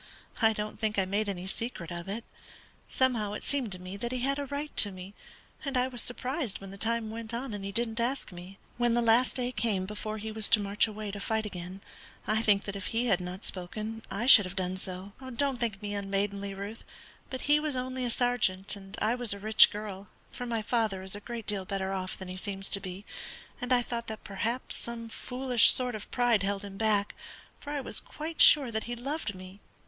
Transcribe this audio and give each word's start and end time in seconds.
I 0.41 0.51
don't 0.53 0.79
think 0.79 0.97
I 0.97 1.05
made 1.05 1.29
any 1.29 1.45
secret 1.45 1.91
of 1.91 2.09
it. 2.09 2.23
Somehow 2.89 3.33
it 3.33 3.43
seemed 3.43 3.71
to 3.73 3.79
me 3.79 3.97
that 3.97 4.11
he 4.11 4.21
had 4.21 4.39
a 4.39 4.47
right 4.47 4.75
to 4.77 4.91
me, 4.91 5.13
and 5.63 5.77
I 5.77 5.87
was 5.87 6.01
surprised 6.01 6.59
when 6.59 6.71
the 6.71 6.77
time 6.79 7.11
went 7.11 7.35
on 7.35 7.53
and 7.53 7.63
he 7.63 7.71
didn't 7.71 7.99
ask 7.99 8.31
me. 8.31 8.57
When 8.77 8.95
the 8.95 9.03
last 9.03 9.35
day 9.35 9.51
came 9.51 9.85
before 9.85 10.17
he 10.17 10.31
was 10.31 10.49
to 10.49 10.59
march 10.59 10.87
away 10.87 11.11
to 11.11 11.19
fight 11.19 11.45
again, 11.45 11.81
I 12.25 12.41
think 12.41 12.63
that 12.63 12.75
if 12.75 12.87
he 12.87 13.05
had 13.05 13.21
not 13.21 13.45
spoken 13.45 14.01
I 14.09 14.25
should 14.25 14.45
have 14.45 14.55
done 14.55 14.75
so. 14.77 15.11
Do 15.21 15.29
not 15.45 15.59
think 15.59 15.83
me 15.83 15.93
unmaidenly, 15.93 16.55
Ruth, 16.55 16.83
but 17.29 17.41
he 17.41 17.59
was 17.59 17.75
only 17.75 18.03
a 18.03 18.09
sergeant 18.09 18.75
and 18.75 18.97
I 19.03 19.13
was 19.13 19.35
a 19.35 19.37
rich 19.39 19.69
girl, 19.69 20.07
for 20.31 20.47
my 20.47 20.63
father 20.63 21.03
is 21.03 21.15
a 21.15 21.19
great 21.19 21.45
deal 21.45 21.63
better 21.63 21.93
off 21.93 22.17
than 22.17 22.27
he 22.27 22.37
seems 22.37 22.71
to 22.71 22.79
be, 22.79 23.05
and 23.61 23.71
I 23.71 23.83
thought 23.83 24.07
that 24.07 24.23
perhaps 24.23 24.77
some 24.77 25.09
foolish 25.09 25.69
sort 25.71 25.93
of 25.93 26.09
pride 26.09 26.41
held 26.41 26.63
him 26.63 26.75
back, 26.77 27.13
for 27.59 27.69
I 27.69 27.81
was 27.81 27.99
quite 27.99 28.41
sure 28.41 28.71
that 28.71 28.85
he 28.85 28.95
loved 28.95 29.35
me. 29.35 29.59